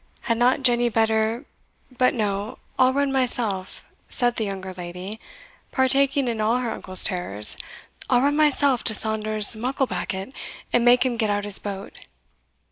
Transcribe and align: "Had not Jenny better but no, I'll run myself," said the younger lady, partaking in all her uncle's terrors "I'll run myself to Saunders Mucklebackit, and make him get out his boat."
"Had 0.21 0.39
not 0.39 0.63
Jenny 0.63 0.89
better 0.89 1.45
but 1.95 2.15
no, 2.15 2.57
I'll 2.79 2.91
run 2.91 3.11
myself," 3.11 3.85
said 4.09 4.35
the 4.35 4.45
younger 4.45 4.73
lady, 4.73 5.19
partaking 5.71 6.27
in 6.27 6.41
all 6.41 6.57
her 6.57 6.71
uncle's 6.71 7.03
terrors 7.03 7.55
"I'll 8.09 8.21
run 8.23 8.35
myself 8.35 8.83
to 8.85 8.95
Saunders 8.95 9.55
Mucklebackit, 9.55 10.33
and 10.73 10.83
make 10.83 11.05
him 11.05 11.17
get 11.17 11.29
out 11.29 11.45
his 11.45 11.59
boat." 11.59 11.99